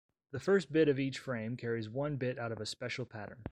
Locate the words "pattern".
3.05-3.43